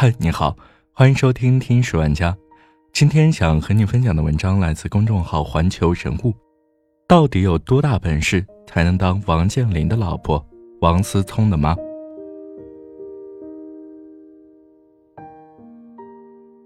[0.00, 0.56] 嗨，你好，
[0.92, 2.30] 欢迎收听《听史玩家》。
[2.92, 6.32] 今天想和你分享的文章来自公众号“环球人物”。
[7.08, 10.40] 到底有多大本事才能当王健林的老婆
[10.82, 11.74] 王思聪的妈？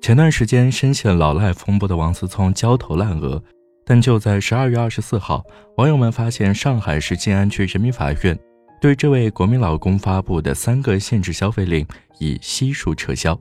[0.00, 3.42] 前段时间深陷老赖风波的王思聪焦头烂额，
[3.84, 5.44] 但就在十二月二十四号，
[5.76, 8.38] 网友们发现上海市静安区人民法院。
[8.80, 11.84] 对这位国民老公发布的三个限制消费令
[12.18, 13.38] 已悉数撤销。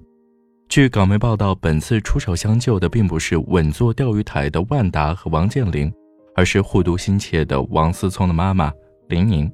[0.68, 5.94] 据港媒报道，本次出手相救的并不是稳坐钓鱼台的万达和王健林，
[6.36, 8.74] 而是护犊心切的王思聪的妈妈
[9.10, 9.50] 林宁。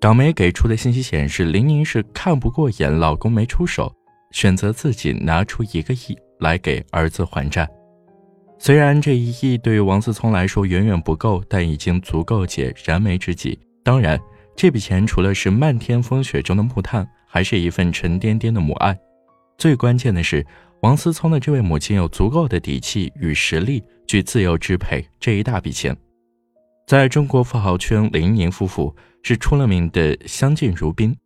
[0.00, 3.90] 港媒给出的信息显示，林宁是看不过眼老公没出手，
[4.32, 7.66] 选择自己拿出一个亿来给儿子还债。
[8.58, 13.56] 虽然这一亿对于王思聪来说远远不够，但已经足够解燃眉之急。
[13.84, 14.20] 当然。
[14.56, 18.96] 这笔钱除了是漫天风雪中的木炭，还是一份沉甸甸的母爱。
[19.58, 20.46] 最关键的是，
[20.80, 25.96] 王思聪的这位母亲有足够的底气与实力去自由支配这一大笔钱。
[26.86, 31.16] 在中国富豪圈，林宁夫妇是出了名的相敬如宾。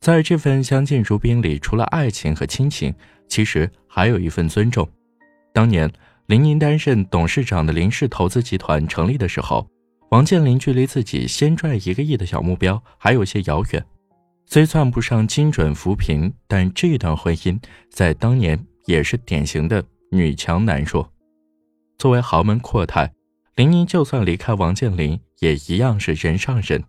[0.00, 2.94] 在这份相敬如宾里，除了爱情和亲情，
[3.28, 4.88] 其实还有一份尊重。
[5.52, 5.90] 当年
[6.26, 9.68] 林宁担任董事长的林氏投资集团成立的时候。
[10.10, 13.86] 王健林距离自己先赚一个亿的小目标还有些遥远，
[14.44, 17.56] 虽算不上精准扶贫，但这段婚姻
[17.90, 21.08] 在当年也是典型的女强男弱。
[21.96, 23.12] 作为豪门阔太，
[23.54, 26.82] 林宁就算离开王健林，也一样是人上人。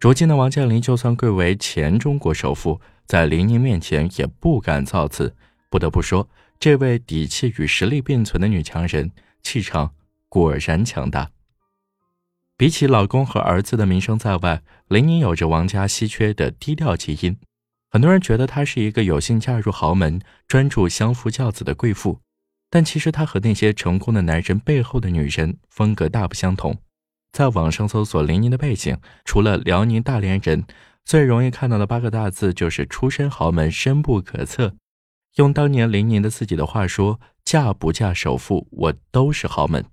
[0.00, 5.36] 如今的王健林就算贵为前中国首富，在林宁面前也不敢造次。
[5.68, 6.26] 不得不说，
[6.58, 9.10] 这位底气与实力并存的女强人，
[9.42, 9.92] 气场
[10.30, 11.30] 果然强大。
[12.58, 17.38] 比起老公和儿子的名声在外，林宁有着王家稀缺的低调基因。
[17.88, 22.18] 很多人觉得她是一个有幸嫁入豪门、专注相夫教子的贵妇，
[22.68, 26.76] 但其实她和那些成功的男人背后的女人风格大不相同。
[27.30, 30.64] 在网上搜索林宁的背景，除了辽宁大连人，
[31.04, 34.74] 最容易看到的八个大字就是出身豪门、深不可测。
[35.36, 39.84] 用当年林宁的自己的话说：“嫁不嫁首富，我都是豪门。”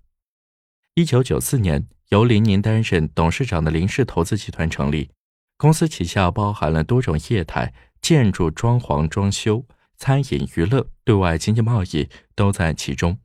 [0.96, 1.88] 一九九四年。
[2.10, 5.10] 由林宁担任董事长的林氏投资集团成立，
[5.58, 9.66] 公司旗下包含了多种业态，建筑、装潢、装修、
[9.98, 13.18] 餐饮、娱乐、对外经济贸易都在其中。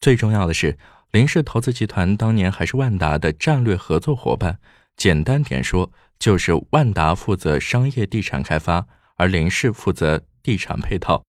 [0.00, 0.78] 最重要的是，
[1.10, 4.58] 林氏投资集团当年还是万达的战略合作伙伴。
[4.96, 8.86] 简单点说，就是万达负责商业地产开发，
[9.16, 11.22] 而林氏负责地产配套。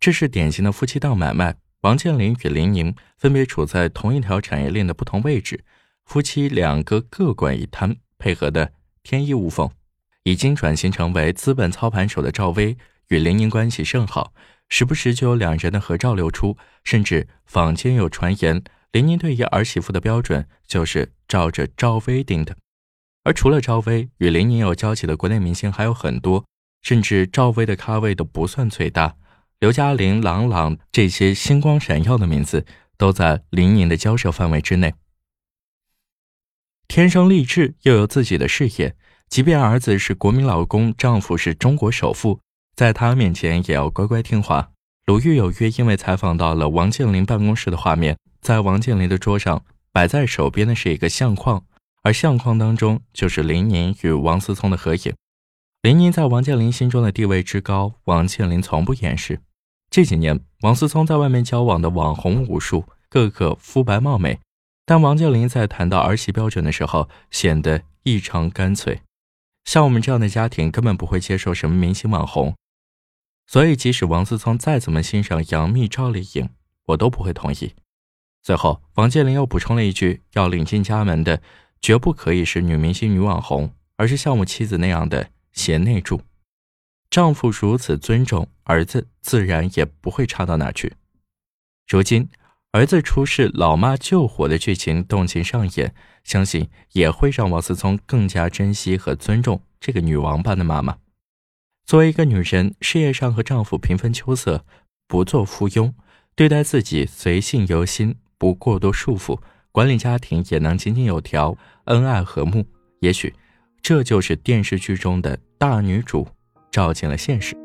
[0.00, 1.56] 这是典型的夫妻档买卖。
[1.82, 5.64] 王健林与林宁分别处在同一条产业链的不同位置，
[6.04, 8.72] 夫妻两个各管一摊，配合的
[9.04, 9.70] 天衣无缝。
[10.24, 12.76] 已经转型成为资本操盘手的赵薇
[13.08, 14.32] 与林宁关系甚好，
[14.68, 22.56] 时不时就有两人的合照流出，甚至坊间有传言，林宁对于儿媳妇的标准就是照着赵薇定的。
[23.22, 26.44] 而除了赵薇，与林宁有交集的国内明星还有很多，
[26.82, 29.14] 甚至赵薇的咖位都不算最大。
[29.60, 32.64] 刘嘉玲、郎朗这些星光闪耀的名字
[32.96, 34.94] 都在林宁的交涉范围之内。
[36.86, 38.94] 天生丽质又有自己的事业，
[39.28, 42.38] 即便儿子是国民老公，丈夫是中国首富，
[42.76, 44.70] 在她面前也要乖乖听话。
[45.06, 51.64] 鲁豫有约因为采访到了王健林办公室的画面，在王健林的桌上摆在手边的是一个相框，
[52.04, 55.12] 而相框当中就是林宁与王思聪的合影。
[55.82, 59.40] 林宁在王健林心中的地位之高，王健林从不掩饰。
[59.90, 64.38] 这几年，王思聪在外面交往的网红无数，个个肤白貌美，
[64.84, 69.00] 但王健林在谈到儿媳标准的时候，显得异常干脆。
[69.64, 72.54] 像我们这样的家庭，根本不会接受什么明星网红，
[73.46, 76.50] 所以即使王思聪再怎么欣赏杨幂、赵丽颖，
[76.86, 77.74] 我都不会同意。
[78.42, 81.42] 最后，王健林又补充了一句：要领进家门的，
[81.80, 86.20] 绝不可以是女明星、女网红，而是像我妻子那样的贤内助。
[87.10, 90.94] 丈夫如此尊重儿子，自然也不会差到哪去。
[91.88, 92.28] 如今
[92.72, 100.98] 儿子出事，老妈救火的剧情动情上演，相信也会让王思聪更加珍惜和尊重这个女王般的妈妈。
[101.86, 104.66] 作为一个女人，事业上和丈夫平分秋色，
[105.06, 105.94] 不做附庸，
[106.34, 109.40] 对待自己随性由心，不过多束缚，
[109.72, 112.66] 管理家庭也能井井有条，恩爱和睦。
[113.00, 113.34] 也许
[113.80, 116.28] 这就是电视剧中的大女主。
[116.78, 117.56] 照进了现实。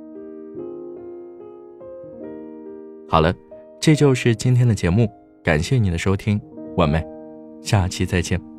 [3.08, 3.32] 好了，
[3.80, 5.08] 这就是今天的节目，
[5.44, 6.42] 感谢你的收听，
[6.76, 7.06] 我们
[7.62, 8.53] 下期再见。